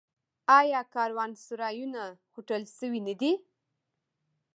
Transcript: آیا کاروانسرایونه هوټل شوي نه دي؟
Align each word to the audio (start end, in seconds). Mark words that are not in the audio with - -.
آیا 0.59 0.81
کاروانسرایونه 0.93 2.03
هوټل 2.33 2.63
شوي 2.77 3.01
نه 3.07 3.13
دي؟ 3.19 3.31